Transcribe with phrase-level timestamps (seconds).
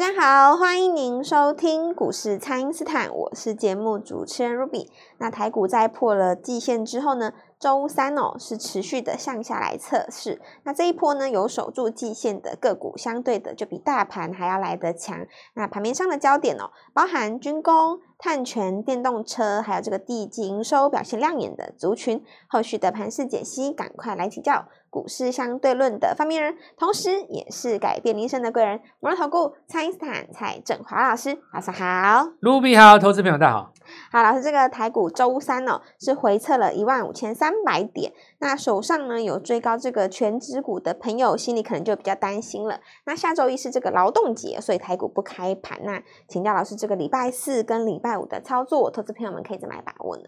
[0.00, 4.88] 大家好，欢迎您收听股市蔡因斯坦，我是节目主持人 Ruby。
[5.18, 10.40] 那台股在破了季线之后呢，周三哦是持续的向下来测试。
[10.64, 15.26] 那这一波呢，有守住季线的个股，相对的就比大盘还要来得强。
[15.52, 22.24] 那盘面上的焦点哦，包含军工、碳权、电动车，还有这个第一季营收表现亮眼的族群。
[22.48, 24.64] 后续的盘势解析，赶快来请教。
[24.88, 33.72] 股市相对论的发明人，同时也是改变人生的贵人——摩尔投顾蔡因斯坦蔡振华老师，早上好，Ruby 好，投资朋友大家好。
[34.10, 42.80] 好，老师，这个台股周三哦是回测了一万五千三百点，那手上呢有追高这个全指股的朋友，心里可能就比较担心了。
[43.04, 45.78] 那下周一是这个劳动节，所以台股不开盘。
[45.84, 50.24] 那请教老师，这个礼拜四跟礼拜五的操作，投资朋友们可以怎么来把握呢？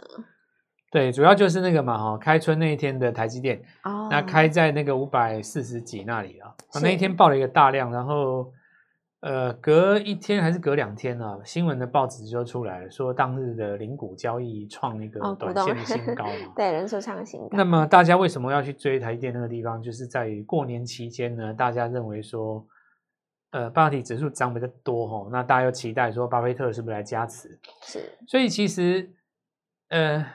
[0.90, 8.44] 对，主要就是那个嘛，哈，开春那一天的台积电，哦，那开在那个五百四十几那里啊，那一天爆了一个大量，然后，
[9.22, 17.48] 呃，隔一天还是隔两天啊，新闻的报纸就出来了，说当日的零股交易创那个短线的新高嘛，哦、对，人数创新高。
[17.52, 19.80] 那么大家为什么要去追台积电那个地方？
[19.80, 22.66] 就是在于过年期间呢，大家认为说，
[23.50, 27.58] 呃，半导体指数涨比较多哈，那大家又期待说巴菲特是不是来加持？
[27.82, 29.10] 是，所以其实，
[29.88, 30.26] 呃。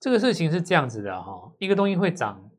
[0.00, 2.50] 这个事情是这样子的哈，一个东西会涨，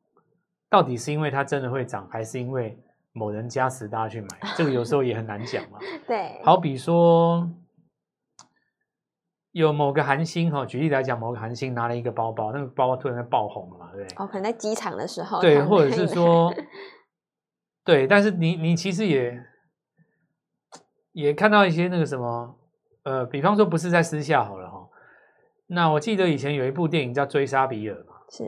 [0.70, 2.82] 到底是因为它真的会涨，还是因为
[3.14, 4.28] 某人加持大家去买？
[4.58, 5.80] 这个有时候也很难讲嘛。
[6.06, 7.50] 对，好比说
[9.52, 14.18] 有某个韩星哈，举例来讲，某个韩星拿了一个包包，那个包包突然间爆红了嘛，对不对？
[14.18, 15.40] 哦，可能在机场的时候。
[15.40, 16.52] 对，或者是说，
[17.86, 19.40] 对，但是你你其实也
[21.12, 22.58] 也看到一些那个什么，
[23.04, 24.90] 呃，比方说不是在私下好了哈。
[25.68, 28.44] 那我记得以前有一部电影叫《追杀比尔》嘛，是，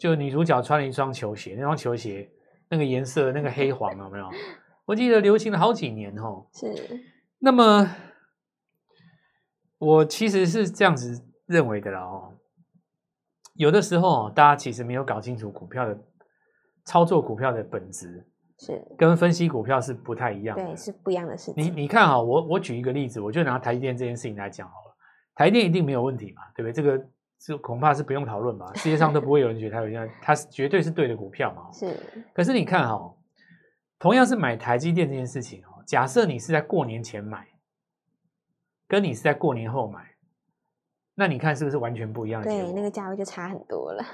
[0.00, 2.28] 就女主角穿了一双球鞋，那双球鞋
[2.70, 4.30] 那个颜色那个黑黄有没有？
[4.86, 6.46] 我记得流行了好几年哦。
[6.52, 6.74] 是，
[7.38, 7.94] 那么
[9.78, 12.32] 我其实是这样子认为的啦哦。
[13.54, 15.98] 有的时候大家其实没有搞清楚股票的
[16.84, 18.26] 操作，股票的本质
[18.58, 21.64] 是跟分析股票是不太一样的，对，是不一样的事情。
[21.64, 24.96] 你你看哈，我我举一个例子，我就拿台积电这件事情来讲好了。
[25.34, 26.72] 台电一定没有问题嘛，对不对？
[26.72, 27.06] 这个
[27.42, 31.72] 是恐怕是不用讨论吧，世界上都不会有人觉得它有一样，它是绝对是对的股票嘛。
[31.72, 31.98] 是。
[32.34, 33.16] 可是你看哈、哦，
[33.98, 37.48] 同样是买台积电这件事情哦，假设你是在过年前买，
[38.86, 40.00] 跟你是在过年后买，
[41.14, 42.50] 那你看是不是完全不一样的？
[42.50, 44.04] 对，那个价位就差很多了。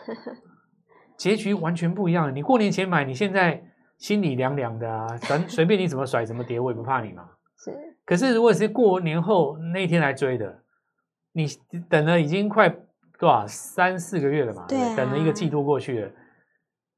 [1.18, 2.32] 结局完全不一样。
[2.32, 3.60] 你过年前买，你现在
[3.98, 7.28] 心里凉凉的啊，咱随便你怎么甩怎么跌，我也不怕你嘛。
[7.58, 7.76] 是。
[8.04, 10.62] 可是如果是过年后那一天来追的。
[11.32, 11.46] 你
[11.90, 12.74] 等了已经快
[13.18, 14.66] 多少三四个月了嘛？
[14.68, 16.10] 对、啊，等了一个季度过去了，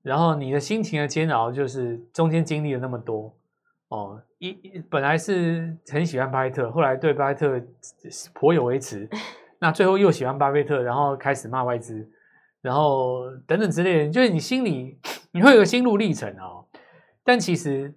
[0.03, 3.37] 然后你的心情的煎熬就是中间经历了那么多
[3.89, 4.23] 哦。
[4.39, 4.53] 一
[4.89, 7.61] 本来是很喜欢巴菲特，后来对巴菲特
[8.35, 9.09] 颇有微词，
[9.61, 12.09] 那最后又喜欢巴菲特，然后开始骂外资，
[12.63, 15.01] 然后等等之类的，就是你心里
[15.33, 16.67] 你会有个心路历程哦。
[17.25, 17.95] 但其实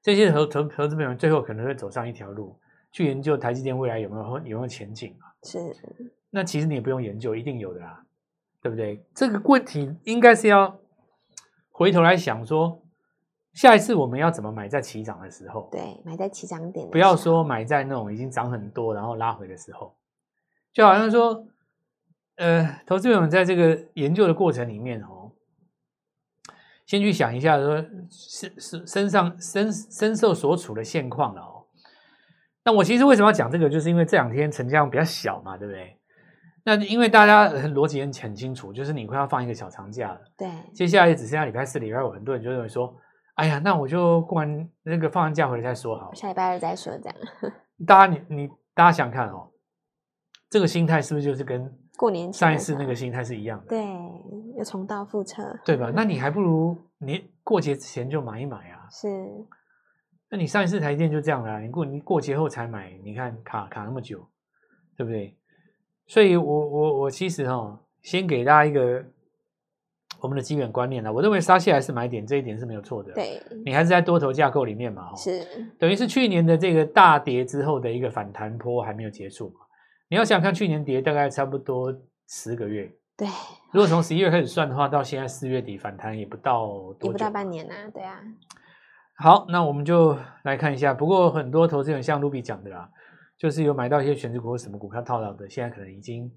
[0.00, 2.58] 这些投投投资朋友最后可能会走上一条路。
[2.94, 5.26] 去研究台积电未来有没有有没有前景啊？
[5.42, 5.58] 是，
[6.30, 8.06] 那其实你也不用研究，一定有的啦，
[8.62, 9.04] 对不对？
[9.12, 10.78] 这个问题应该是要
[11.72, 12.80] 回头来想说，
[13.52, 15.68] 下一次我们要怎么买在起涨的时候？
[15.72, 19.96] 对，买在起涨点，不要说买在那种已经涨很多然后拉回的时候，
[20.72, 21.48] 就好像说，
[22.36, 25.32] 呃，投资者在这个研究的过程里面哦，
[26.86, 31.63] 先去想一下说，身身身上身身受所处的现况了哦。
[32.64, 35.98] 那我其实为什么要讲这个，就是因为这两天成交量比较小嘛，对不对？
[36.66, 42.96] 那因为大家逻辑很很清楚，就是你快要放一个小长假了，对，接下来也只剩下礼拜四、礼拜五，很多人就认为说，
[43.34, 47.16] 哎呀，那我就过完那个放完假回来再说好，下礼拜二再说这样。
[47.86, 49.50] 大家你你大家想看哦，
[50.48, 53.66] 这个心态是不是就是跟过年上一次那个心态是一样的？
[53.68, 53.84] 对，
[54.56, 55.92] 又重蹈覆辙，对吧？
[55.94, 59.06] 那你 还不如你过节之前就买一买啊，是。
[60.34, 64.18] 那你上一次台电就这样啦，你过你过节后才买，你看卡卡那么久，
[64.96, 65.32] 对不对？
[66.08, 69.00] 所以我我我其实哈，先给大家一个
[70.20, 71.12] 我们的基本观念啦。
[71.12, 73.12] 我认为杀下来是买点，这一点是没有错的。
[73.12, 75.46] 对，你还是在多头架构里面嘛，是
[75.78, 79.60] 等于是去年的这个大跌之后的一个反弹波还没有结束嘛。
[80.08, 81.96] 你要想想看，去年跌大概差不多
[82.26, 83.28] 十个月，对。
[83.70, 88.20] 如果从十一月开始算的话，到现在四月底反弹也不到多久，也不到半年啊，对啊。
[89.16, 90.92] 好，那我们就来看一下。
[90.92, 92.90] 不过很多投资人像卢比讲的啦，
[93.38, 96.30] 就是有买到一些权值股或什么股票套牢的，现在可能已经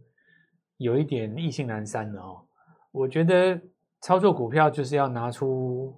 [0.77, 2.45] 有一点意兴阑珊了哦。
[2.91, 3.59] 我觉得
[4.01, 5.95] 操作股票就是要拿出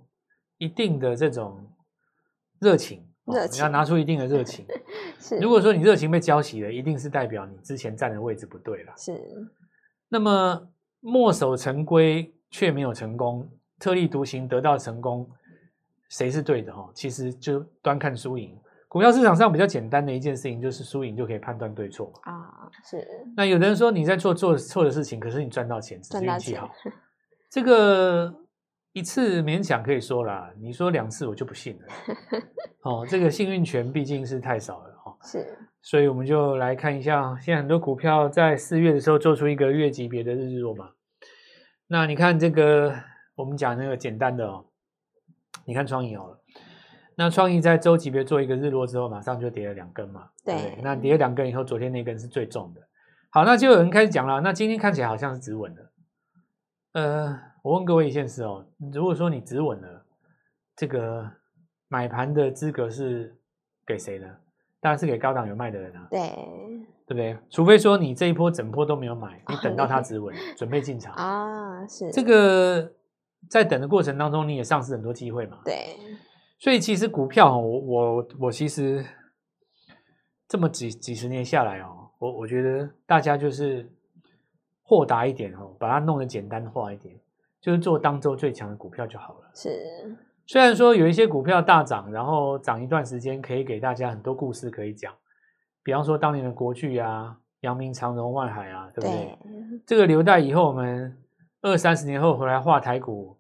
[0.58, 1.70] 一定的这种
[2.60, 4.66] 热情热情，你要拿出一定的热情。
[5.20, 8.94] 是，如果说你热情被浇熄了，一定是代表你之前站的位置不对了。
[8.98, 9.22] 是。
[10.08, 10.68] 那么
[11.02, 15.30] 墨守成规却没有成功，特立独行得到成功，
[16.10, 16.76] 谁是对的？
[16.76, 18.56] 哈，其实就端看输赢。
[18.88, 22.68] 股票市场上比较简单的一件事情，就是输赢就可以判断对错啊。
[22.84, 23.08] 是。
[23.38, 26.70] 那有的人说你在做做错的事情，可是你赚到钱，只是运气好。
[27.52, 28.34] 这个
[28.92, 31.88] 一次勉强可以说啦，你说两次我就不信了。
[32.82, 35.16] 哦，这个幸运权毕竟是太少了哈。
[35.24, 35.58] 是。
[35.82, 40.90] 所以我们就来看一下，现在很多股票在四月的时候做出一个月级别的日落嘛。
[41.88, 42.94] 那你看这个，
[43.36, 44.66] 我们讲那个简单的哦，
[45.70, 46.40] 你看创意好了。
[47.16, 50.30] 那创意在周级别做一个日落之后，马上就跌了两根嘛。
[50.44, 52.82] 对，对，那跌了两根以后，昨天那根是最重的。
[53.30, 54.42] 好，那就有人开始讲了。
[54.42, 55.92] 那今天看起来好像是止稳了。
[56.94, 60.04] 呃，我问各位一件事哦，如果说你止稳了，
[60.76, 61.30] 这个
[61.88, 63.38] 买盘的资格是
[63.86, 64.28] 给谁呢？
[64.82, 66.08] 当然是给高档有卖的人啊。
[66.10, 66.20] 对，
[67.06, 67.38] 对不对？
[67.50, 71.86] 除非说你这一波整波都没有买，你等到它止稳， 准备进场啊。
[71.86, 72.92] 是这个
[73.48, 75.60] 在等的过程当中，你也丧失很多机会嘛。
[75.64, 75.96] 对。
[76.58, 79.06] 所以其实股票，我我我其实
[80.48, 83.90] 这么几几十年下来哦，我我觉得大家就是
[84.84, 87.16] 豁达一点哦，把它弄得简单化一点，
[87.62, 89.52] 就是做当周最强的股票就好了。
[89.54, 89.70] 是，
[90.46, 95.14] 虽然说有一些股票大涨，然后涨一段时间，可以给大家很多故事可以讲，
[95.82, 99.12] 比方说当年的国巨啊、阳明、长荣、万海啊，对不对？
[99.12, 99.82] 对。
[99.86, 101.18] 这个留待以后我们
[101.62, 103.38] 二三十年后回来画台股。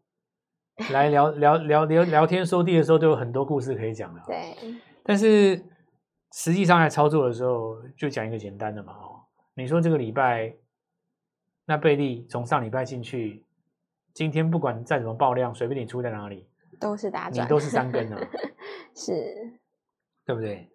[0.94, 4.24] 来聊聊聊聊聊天说地的时候，都有很多故事可以讲了。
[4.26, 4.56] 对，
[5.04, 5.62] 但是
[6.32, 8.94] 实际上来操作的时候，就讲一个简单的嘛。
[8.94, 9.20] 哦，
[9.56, 10.56] 你说这个礼拜，
[11.66, 13.46] 那贝利从上礼拜进去，
[14.14, 16.48] 今天不管再怎么爆量，随便你出在哪里，
[16.80, 18.18] 都是大赚，你都是三根啊，
[18.96, 19.14] 是，
[20.26, 20.70] 对不对？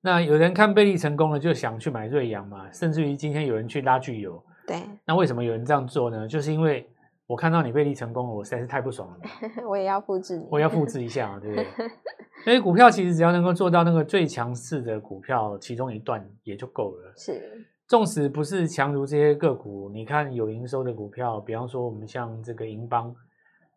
[0.00, 4.44] 那有人看贝利成功了，就想去买瑞阳嘛，甚至于今天有人去拉聚友。
[4.66, 6.26] 对，那为什么有人这样做呢？
[6.28, 6.88] 就是因为。
[7.28, 9.16] 我看到你被利成功了，我实在是太不爽了。
[9.68, 11.66] 我也要复制你，我也要复制一下，对不对？
[12.46, 17.12] 因为股票其实只要能够做到那个最强势的股票其中一段也就够了。
[17.16, 23.12] 是，纵使不是强如这些个股，你看有营收的股票，比方说我们像这个银邦，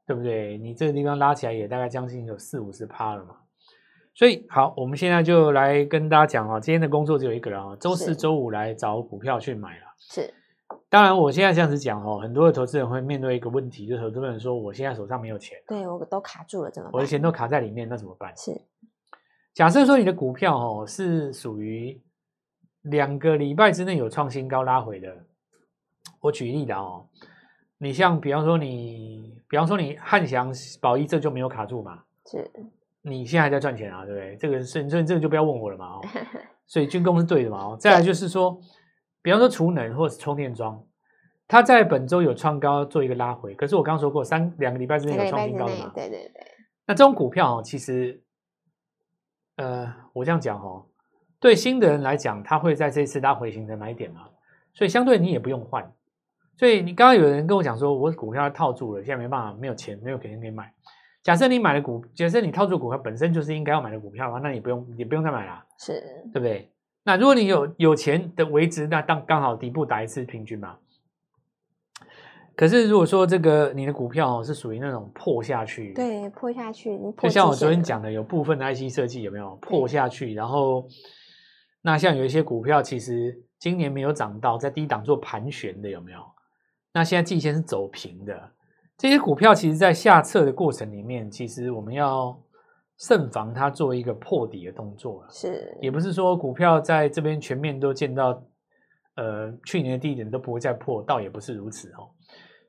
[0.05, 0.55] 对不对？
[0.59, 3.35] 你这个地方拉起来也大概将近有四五十趴了嘛。
[4.13, 9.85] 所以好，我们现在就来跟大家讲啊，今天的工作只有一个人啊，周四周五来找股票去买了。
[9.97, 10.31] 是。
[10.91, 16.93] 当然，我现在这样子讲哦，很多的投资人会面对一个问题，就是投资人说：“我现在手上没有钱，对我都卡住了，怎么办？
[16.95, 18.59] 我的钱都卡在里面，那怎么办？”是，
[19.53, 22.01] 假设说你的股票哦是属于
[22.81, 25.15] 两个礼拜之内有创新高拉回的，
[26.21, 27.05] 我举例的哦，
[27.77, 30.51] 你像比方说你，比方说你汉翔、
[30.81, 32.01] 宝一这就没有卡住嘛？
[32.25, 32.49] 是，
[33.03, 34.35] 你现在还在赚钱啊，对不对？
[34.37, 36.01] 这个是，所以这个就不要问我了嘛哦，
[36.65, 38.59] 所以军工是对的嘛哦，再来就是说。
[39.21, 40.83] 比方说储能或者是充电桩，
[41.47, 45.91] 它在本周有创高做一个拉回，可是我刚刚说过三两个礼拜之内有创新高的嘛？
[45.93, 46.47] 对对对。
[46.85, 48.23] 那这种股票哦，其实，
[49.57, 50.85] 呃，我这样讲哦，
[51.39, 54.29] 对新的人来讲，他会在这次拉回形成买点嘛，
[54.73, 55.91] 所以相对你也不用换。
[56.57, 60.73] 所以你刚刚有人跟我讲说，我股票套住了，现在没办法，没有钱，没有钱可以买。
[61.21, 66.01] 假设你买的股，假设你套住股票本身就是应该要买的股票的话，那你不用，你不用再买了，是
[66.33, 66.71] 对不对？
[67.03, 70.77] 那如果你有有钱的维持，那当刚好底部打一次平均嘛。
[72.55, 80.33] 可是如果说这个你的股票哦是属于那种破下去，对，破下去，就像我昨天讲的，有部分的 IC 设计有没有破下去？
[80.33, 80.85] 然后
[81.81, 86.19] 那像有一些股票其实今年没有涨到，在低档做盘旋的有没有？
[86.93, 88.51] 那现在季线是走平的，
[88.97, 92.39] 这些股票其实在下测的过程里面，其实我们要。
[92.99, 98.43] 慎防它做一个破底的动作，是，也不是说股票在这边全面都见到，
[99.15, 102.11] 呃，去年的低点都不会再破，倒也不是如此哦。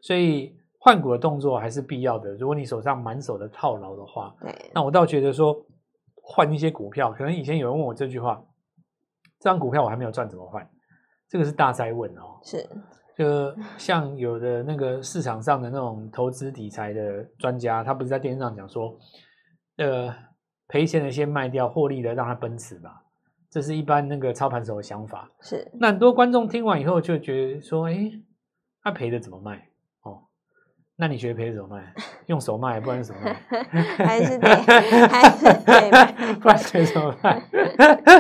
[0.01, 2.33] 所以换股的动作还是必要的。
[2.35, 5.53] 如果你手上满手的套牢的话，对，那我倒觉得说
[6.15, 8.41] 换一些股票，可能以前有人问我这句话，
[9.41, 10.65] 这张股票我还没有赚怎么换？
[11.29, 12.39] 这个是大灾问哦。
[12.45, 12.65] 是，
[13.19, 18.97] 就像有的那个市场上的那种投资理财的专家，他不是在电视上讲说。
[19.81, 20.15] 呃，
[20.69, 23.03] 赔钱的先卖掉，获利的让它奔驰吧，
[23.51, 25.31] 这是一般那个操盘手的想法。
[25.41, 28.13] 是，那很多观众听完以后就觉得说，哎，
[28.83, 29.71] 他赔的怎么卖？
[30.03, 30.25] 哦，
[30.97, 31.95] 那你觉得赔的怎么卖？
[32.27, 33.33] 用手卖，不然怎么卖？
[34.05, 37.43] 还是得，还是得， 不然怎么卖？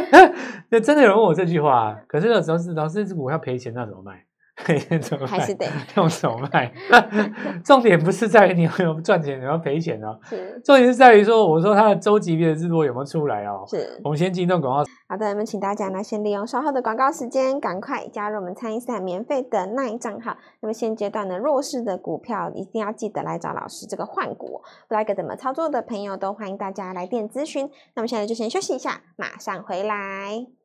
[0.70, 4.24] 那真的有人问我这句话，可是有时候是，老师，这股票赔钱那怎么卖？
[4.64, 5.30] 黑线怎么卖？
[5.30, 6.72] 还是得 用手卖。
[7.64, 10.18] 重点不是在于你有没有赚钱，有没有赔钱哦。
[10.28, 10.60] 是。
[10.64, 13.64] 重点是在于说，我说它的周级别的日落有没有出来哦？
[13.66, 14.00] 是。
[14.04, 14.90] 我们先进段广告。
[15.08, 20.36] 好的，那么请大家呢，先利用稍后的广告时间，赶快加入我们餐饮赛免费的 LINE 账号。
[20.60, 27.68] 那么现阶段呢，弱势的股票一定要记得来找老师这个换股，不知道该怎么操作的朋友都欢迎大家来电咨询。
[27.94, 30.59] 那么现在就先休息一下，马上回来。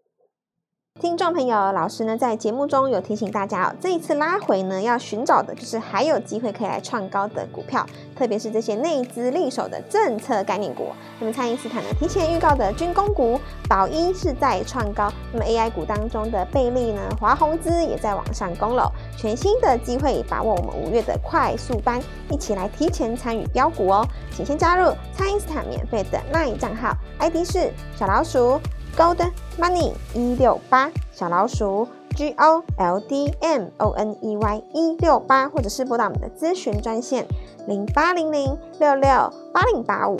[1.02, 7.86] 听众朋友，老师呢在节目中有提醒大家哦，这一次拉回呢要寻找的就是还有机会可以来创高的股票，
[8.16, 10.88] 特别是这些内资力手的政策概念股。
[11.20, 13.38] 那么蔡因斯坦呢提前预告的军工股
[13.68, 28.62] 宝一是在创高，那么 AI 股当中的贝利呢华宏资也在往上攻了，全新的机会，把握我们五月的快速班，一起来提前参与标股哦，请先加入蔡因斯坦免费的 LINE 账号，ID 是小老鼠。
[28.98, 31.86] Gold Money 一六八小老鼠
[32.16, 37.26] G O L D M O N E Y 一六八，或者是拨打我们的咨询专线
[37.68, 39.10] 零八零零六六
[39.54, 40.18] 八零八五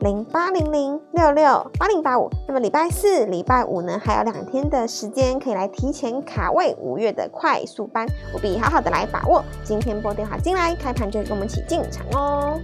[0.00, 2.28] 零八零零六六八零八五。
[2.46, 9.42] 那么礼拜四、礼拜五呢，还有两天的时间可以来提前卡位五月的快速班，务必好好的来把握。
[9.64, 12.60] 今天拨电话进来，开盘就跟我们一起进场哦。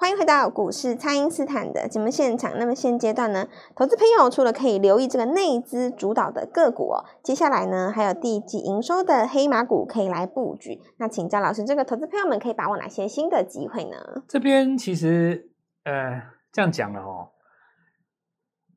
[0.00, 2.58] 欢迎回到股市，蔡因斯坦的节目现场。
[2.58, 10.80] 那么现阶段呢，投资朋友除了可以留意这个内资主导的个股哦，接下来呢还有第一季营收的黑马股可以来布局。
[10.96, 13.98] 那请教老师，这个投资朋友们可以把握哪些新的机会呢？
[14.26, 15.50] 这边其实
[15.84, 17.28] 呃这样讲了哦，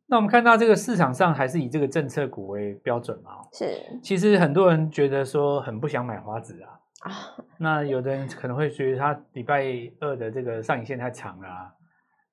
[0.08, 3.32] 那我们看到这个市场上还是以这个政策股为标准嘛？
[3.53, 3.80] 是。
[4.03, 6.83] 其实很多人觉得说很不想买华子啊。
[7.03, 7.12] 啊，
[7.57, 9.65] 那有的人可能会觉得他礼拜
[10.00, 11.74] 二的这个上影线太长了啊，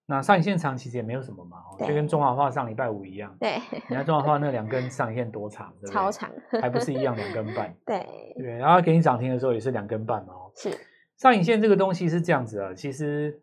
[0.06, 3.36] 那上影线长其实也没有什么嘛，就跟中华化上礼拜五一样。
[3.40, 3.58] 对，
[3.88, 5.92] 你看中华化那两根上影线多长，对不对？
[5.92, 6.30] 超长，
[6.62, 7.74] 还不是一样两根半。
[7.84, 8.06] 对
[8.38, 10.34] 对，然后给你涨停的时候也是两根半嘛。
[10.54, 10.70] 是，
[11.16, 13.40] 上影线这个东西是这样子啊，其实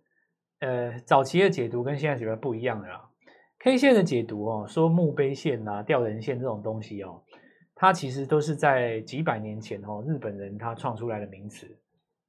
[0.62, 3.04] 呃早期的解读跟现在解读不一样的啦。
[3.60, 7.24] K 线的解读哦，说墓碑线啊、吊人线这种东西哦。
[7.80, 11.68] 它其实都是在几百年前哦，日本人他创出来的名词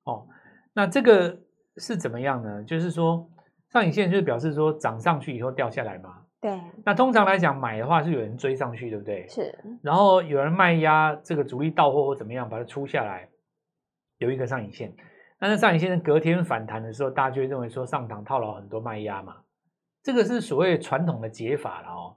[0.05, 0.29] 哦。
[0.75, 1.37] 那这个
[1.79, 2.63] 是怎么样呢？
[2.65, 3.27] 就是说
[3.71, 6.23] 上影线就是表示说涨上去以后掉下来嘛。
[6.39, 6.61] 对。
[6.85, 9.27] 那通常来讲买的话是有人追上去，对不对？
[9.27, 9.59] 是。
[9.83, 13.27] 然后有人卖压，这个主力到货或怎么样把它出下来，
[14.19, 14.95] 有一个上影线。
[15.41, 19.37] 那在上影线隔天反弹的时候，大家就会认为说上档套牢很多卖压嘛。
[20.03, 22.17] 这个是所谓传统的解法了哦。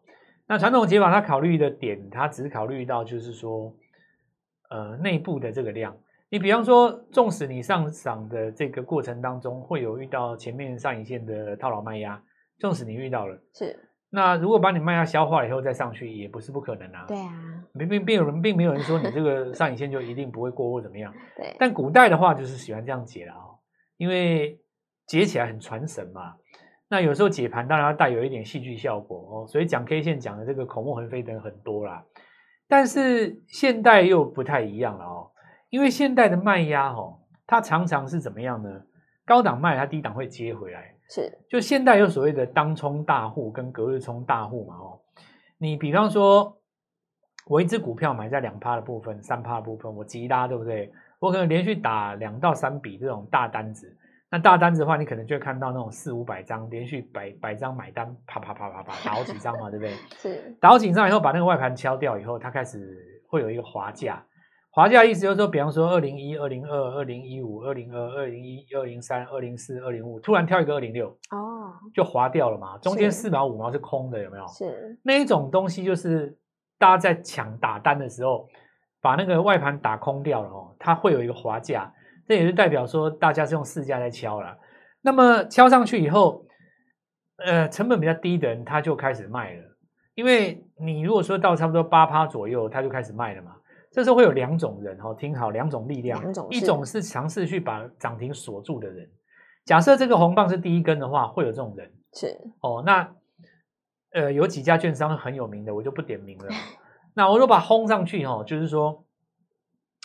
[0.52, 3.74] 那传统解法，它考虑的点，它只是考虑到就是说，
[4.70, 5.96] 呃，内部的这个量。
[6.28, 12.22] 你比方说，纵使你上涨的这个过程当中会有遇到前面上影线的套牢卖压，
[12.60, 13.80] 纵使你遇到了，是。
[14.10, 17.06] 那如果把你卖压消化了以后再上去，也不是不可能啊。
[17.08, 17.64] 对啊。
[17.80, 21.14] 并并并有人并没有人说你这个上影线就一定不会过或怎么样。
[21.38, 21.56] 对。
[21.58, 23.40] 但古代的话就是喜欢这样解了啊，
[23.96, 24.60] 因为
[25.08, 26.36] 解起来很传神嘛。
[26.92, 32.04] 那有时候解盘当然要带有一点戏剧效果哦，所以讲 K 线讲的这个口沫横飞的人很多啦。
[32.68, 35.32] 但是现代又不太一样了哦，
[35.70, 37.18] 因为现代的卖压哦，
[37.48, 38.70] 它常常是怎么样呢？
[39.26, 40.94] 高档卖，它低档会接回来。
[41.10, 45.00] 是，就现代有所谓的当冲大户跟隔日冲大户嘛哦。
[45.58, 46.58] 你比方说，
[47.48, 50.92] 我一只股票买在两趴的部分、三趴的部分，我急拉对不对？
[51.20, 53.98] 我可能连续打两到三笔这种大单子。
[54.32, 59.94] 那大单子的话，你可能就会看到那种四五百张连续百百张买单，啪啪啪啪啪打好几张嘛，对不对？
[60.18, 62.98] 是打好几张以后，把那个外盘敲掉以后，它开始
[63.28, 64.26] 会有一个滑价。
[64.74, 72.78] 滑价意思就是说，比方说二零一、二零二、二零一五、二零二、二零一、二零三、二零四、二零五，突然跳一个二零六，哦，就滑掉了嘛。
[72.78, 74.48] 中间四毛五毛是空的，有没有？
[74.48, 76.38] 是那一种东西，就是
[76.80, 78.48] 大家在抢打单的时候，
[79.02, 81.94] 把那个外盘打空掉了哦，它会有一个滑价。
[82.28, 84.58] 这也是代表说，大家是用市价在敲了。
[85.02, 86.46] 那么敲上去以后，
[87.38, 89.64] 呃，成本比较低的人他就开始卖了。
[90.14, 93.56] 因为你如果说到差不多八趴左右，他就开始卖了嘛。
[93.92, 96.20] 这时候会有两种人哦，听好，两种力量。
[96.22, 99.10] 两种，一种是尝试去把涨停锁住的人。
[99.66, 101.92] 假设这个红棒是第一根的话，会有这种人。
[102.14, 103.16] 是哦，那
[104.12, 106.46] 呃，有几家券商很有名的，我就不点名了。
[107.16, 109.06] 那我如果把轰上去哦，就是说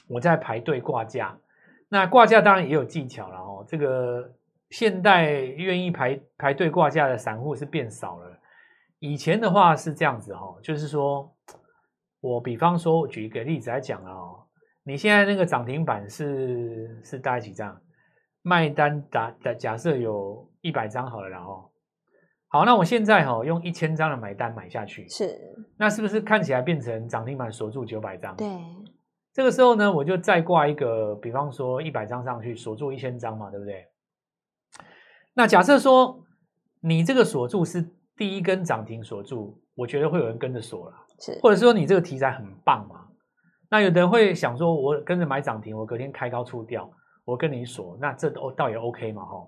[0.08, 1.38] 我在排队挂价。
[1.88, 3.64] 那挂价当然也有技巧了哦。
[3.68, 4.32] 这个
[4.70, 8.38] 现代愿意排排队挂价的散户是变少了。
[8.98, 11.30] 以前的话是这样子哈，就是说，
[12.20, 14.46] 我比方说，我举一个例子来讲啊，哦，
[14.84, 17.80] 你现在那个涨停板是是大概几张？
[18.42, 21.70] 卖单打假假设有一百张好了，然后
[22.48, 25.38] 好，那我现在哈用一千张的买单买下去，是，
[25.76, 28.34] 那是不是看起来变成涨停板锁住九百张？
[28.36, 28.46] 对。
[29.36, 33.86] 这个时候呢，我就再挂一个，比方说一百张上去锁住一千张嘛，对不对？
[35.34, 36.24] 那假设说
[36.80, 43.08] 你这个锁住是第一根涨停锁住，我觉得会有人跟着锁了，是，或者说你这个题材很棒嘛？
[43.68, 46.90] 那有的人会想说，我跟着买涨停，我隔天开高出掉，
[47.26, 49.46] 我跟你锁，那这都倒也 OK 嘛，哈。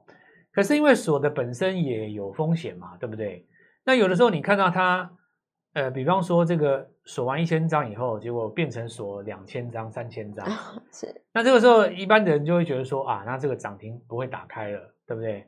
[0.53, 3.47] 可是因为锁的本身也有风险嘛，对不对？
[3.87, 5.11] 那有的时候你看到它，
[5.79, 10.45] 呃，比方说这个锁完一千张以后，结果变成锁两千张、三千张，
[10.91, 11.23] 是。
[11.33, 15.47] 那这个时候一般的人就会觉得说啊，那这个涨停不会打开了，对不对？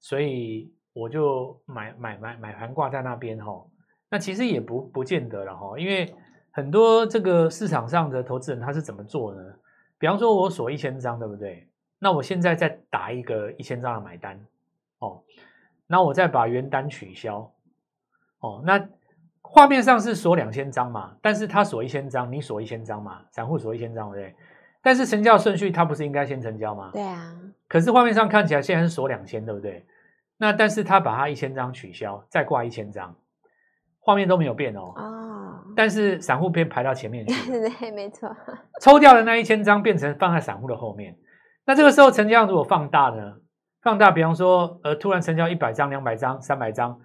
[0.00, 3.52] 所以我就买买买买盘挂在那边哈。
[4.08, 6.14] 那其实也不不见得了哈，因为
[6.52, 9.42] 很多这个市场上的投资人他是怎么做呢？
[9.98, 11.68] 比方说我锁一千张，对不对？
[11.98, 14.42] 那我现在再打一个一千张的买单，
[15.00, 15.22] 哦，
[15.86, 17.52] 那我再把原单取消，
[18.40, 18.88] 哦，那
[19.48, 24.36] 画面上是锁两千张嘛，但是他锁一千张，你锁一千张嘛，散户锁一千张，对不对？
[24.82, 26.90] 但是成交顺序他不是应该先成交吗？
[26.92, 27.34] 对啊。
[27.68, 29.84] 可是画面上看起来现在是锁两千，对不对？
[30.36, 33.14] 那但是他把他一千张取消，再挂一千张，
[34.00, 34.92] 画面都没有变哦。
[34.96, 35.62] 哦。
[35.74, 38.28] 但是散户边排到前面去， 对，没错。
[38.80, 41.16] 抽掉的那一千张变成放在散户的后面。
[41.64, 43.34] 那这个时候成交量如果放大呢？
[43.82, 46.98] 放大，比方说，呃，突然成交一百张、两百张、三百张，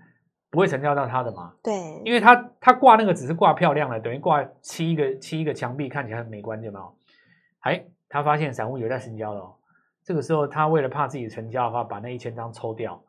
[0.51, 1.53] 不会成交到他的嘛？
[1.63, 1.73] 对，
[2.05, 6.89] 因为他他挂那个只是挂漂亮了，等于挂漆一个漆一个墙壁，看起来很美观，对吗？
[7.61, 9.55] 哎，他发现散户有在成交了，哦
[10.03, 13.01] 这个时候他为了怕自己成交的话，把那一千张抽掉，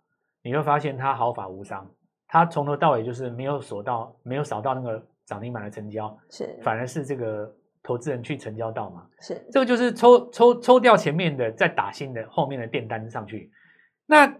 [0.43, 1.91] 你会发现他毫发无伤，
[2.29, 7.53] 他从头到尾就是没有锁到，没有扫到那个涨停板的成交，是，反而是这个。
[7.85, 9.05] 投资人去成交到嘛？
[9.19, 13.51] 是这个就是抽抽抽掉前面的，再打新的后面的垫单上去。
[14.07, 14.33] 那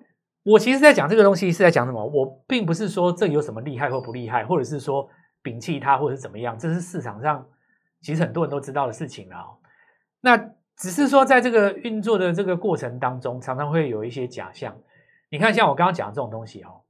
[0.45, 2.05] 我其实在讲这个东西是在讲什么？
[2.05, 5.09] 我并不是说这有什么厉害或不厉害，或者是说
[5.43, 7.47] 摒弃它或者是怎么样，这是市场上
[8.01, 9.59] 其实很多人都知道的事情了。
[10.21, 10.37] 那
[10.77, 14.77] 只是说在这个运作的这个过程当中，常常会有一些假象。
[15.31, 16.83] 你看，像我刚刚讲的这种东西哦，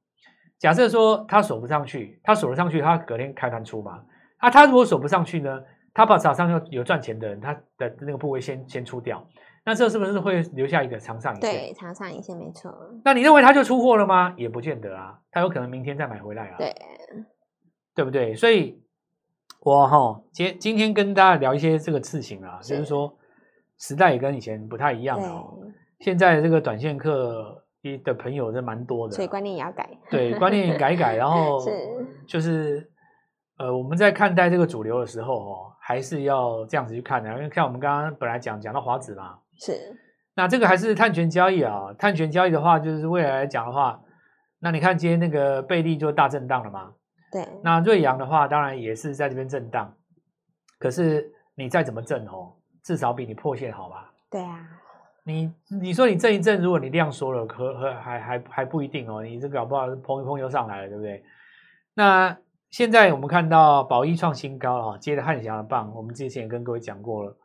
[0.58, 4.02] 假设说它锁不上去，它锁了上去，它隔天开盘出嘛？
[4.38, 5.62] 啊，它如果锁不上去呢？
[5.94, 9.22] 他把早上有有赚钱的人，他的那个部位先先出掉，
[9.64, 11.50] 那这是不是会留下一个长上影线？
[11.50, 12.72] 对，长上影线没错。
[13.04, 14.34] 那你认为它就出货了吗？
[14.36, 16.56] 也不见得啊，它有可能明天再买回来啊。
[16.58, 16.74] 对，
[17.94, 18.34] 对不对？
[18.34, 18.82] 所以，
[19.60, 23.16] 我哈今今天跟大家聊一些这个事情啊，就是说
[23.78, 25.58] 时代也跟以前不太一样了哦。
[26.00, 27.62] 现在这个短线客
[28.04, 29.88] 的朋友是蛮多的，所以观念也要改。
[30.10, 31.64] 对，观念也改一改，然 后
[32.26, 32.90] 就是
[33.62, 35.68] 呃，我们在看待这个主流的时候哦。
[35.84, 39.72] 还是要这样子去看的，因为像我们刚刚本来讲讲到华子嘛，是，
[40.32, 44.00] 那这个还是碳权交易啊，碳权交易的话，就是未来来讲的话，
[44.60, 46.92] 那你看今天那个贝利就大震荡了嘛，
[47.32, 49.92] 对，那瑞阳的话，当然也是在这边震荡，
[50.78, 52.52] 可是你再怎么震哦，
[52.84, 54.08] 至少比你破线好吧？
[54.30, 54.64] 对啊，
[55.24, 61.24] 你你说你震一震，如果你量缩了，可可还还还不一定哦，你这搞不好碰一碰又上来了，对不对？
[61.94, 62.38] 那。
[62.72, 67.36] 现在我们看到宝一创新高了，接着汉翔的棒，我们之前也跟各位讲过了，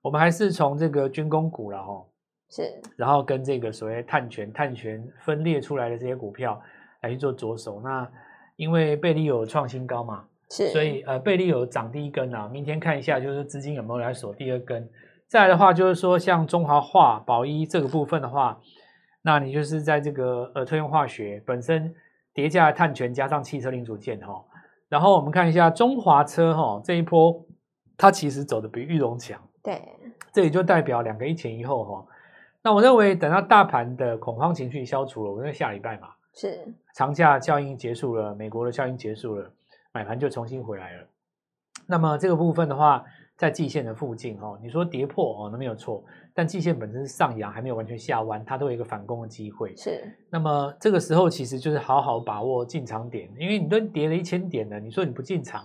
[0.00, 2.04] 我们还是从这个军工股了哈，
[2.50, 6.60] 是，然后跟这个所谓碳权、碳权分裂出来的这些股票
[7.00, 7.80] 来去做着手。
[7.80, 8.10] 那
[8.56, 14.90] 因为贝利有创新高嘛，是，所以呃贝利有涨第一根啊，明天看一下就是资金有没有来锁第二根。
[15.28, 18.58] 再来的话就是说像中华化、宝一这个部分的话，
[19.22, 21.94] 那你就是在这个呃特用化学本身
[22.34, 24.44] 叠加碳权加上汽车零组件哈。
[24.92, 27.42] 然后我们看一下中华车哈这一波，
[27.96, 29.40] 它其实走的比裕隆强。
[29.62, 29.82] 对，
[30.34, 32.06] 这也就代表两个一前一后哈。
[32.60, 39.50] 那我认为等到大盘的恐慌情绪消除了，我认为下礼拜嘛，是长假效应结束了，美国的效应结束了，
[39.92, 41.06] 买盘就重新回来了。
[41.86, 43.02] 那么这个部分的话，
[43.36, 46.04] 在季线的附近哈，你说跌破哦，那没有错。
[46.34, 49.74] 但季线本身是上扬，还没有完全下弯，它都有一个反攻的机会。
[49.76, 55.64] 是，那么这个时候其实就是好好把握进场点，因为你都跌了一千点了，你说你不进场，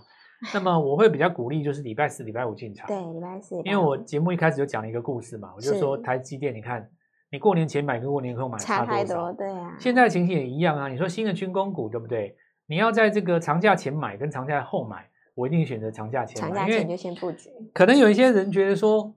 [0.54, 2.88] 那么我会比较鼓励就是礼拜四、礼拜五进场。
[2.88, 3.56] 对，礼拜四。
[3.64, 6.90] 因为我节目一开始就讲了一个故事嘛，我就说台积电，你看
[7.32, 8.92] 你过年前买跟过年后买差多少？
[8.92, 9.78] 差太多，对啊。
[9.80, 12.36] 现在的情形也一样啊，你说新的军工股对不对？
[12.68, 16.36] 你要在这个长假前买跟长假后买，我一定选择长假前。
[16.36, 17.50] 长假前就先布局。
[17.74, 19.14] 可能有一些人觉得说。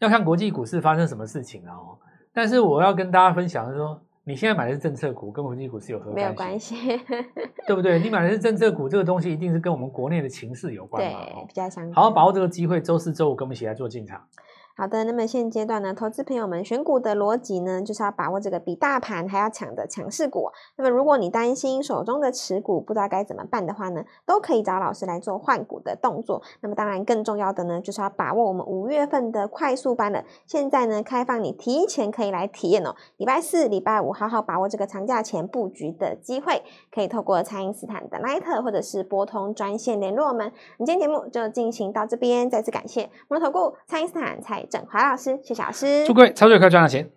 [0.00, 1.96] 要看国际股市发生什么事情了哦，
[2.32, 6.74] 但是我要跟大家分享的是说，你现在买的是政策股，跟国际股市有何关系？
[6.74, 7.24] 没有关系，
[7.66, 7.98] 对不对？
[8.00, 11.24] 你买的是政策股，这个东西一定是跟我们国内的情势有关嘛？
[11.24, 11.94] 对，比较相关。
[11.94, 14.20] 好好把握这个机会，周四周五跟我们一起来做进场。
[14.76, 20.50] 好的，那么现阶段呢，投资朋友们选股的逻辑呢，就是要把握这个比大盘还要强的强势股。
[20.76, 26.42] 那么如果你担心手中的持股不知道该怎么办的话呢，都可以找老师来做换股的动作。
[26.60, 30.24] 那么当然更重要的呢，就是要把握我们五月份的快速班了。
[30.44, 32.96] 现在呢，开放你提前可以来体验哦。
[33.16, 40.46] 礼拜四、礼拜五，好好把握这个长假前布局的机会，可以透过蔡因斯坦的 Line 或者是拨通专线联络我们。
[40.78, 46.04] 我们今天节目就进行到这边，再次感谢摩投顾蔡因斯坦蔡郑华老师，谢谢老师。
[46.06, 47.08] 祝各位操作愉快赚到钱。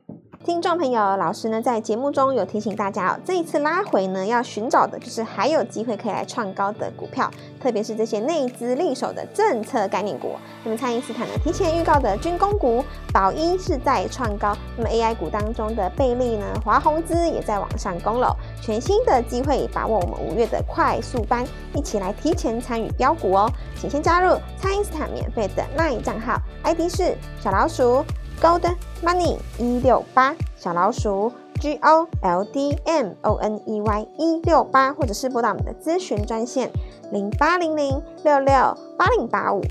[0.45, 10.37] 听众朋友，老师呢在节目中有提醒大家哦，这一次拉回呢，要寻找的就是还有机会可以来创高的股票，特别是这些内资利手的政策概念股。
[10.63, 28.05] 那么，蔡英斯坦呢提前预告的军工股宝一是在创高，那么 AI 股当中的贝利呢，华宏资也在往上攻了，全新的机会，把握我们五月的快速班，一起来提前参与标股哦，请先加入蔡英斯坦免费的 LINE 账号，ID 是小老鼠。
[28.39, 28.61] Gold
[29.03, 36.71] Money 一六八小老鼠 G O L D M O N E Y 一六八，或者是拨打我们的咨询专线
[37.11, 39.61] 零八零零六六八零八五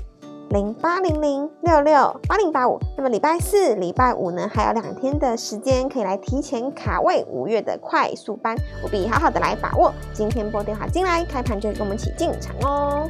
[0.49, 2.79] 零八零零六六八零八五。
[2.95, 9.93] 那么礼拜四、礼拜五呢，还有两天的时间可以来提前卡位五月的快速班，务必好好的来把握。
[10.13, 13.09] 今天拨电话进来，开盘就跟我们一起进场哦。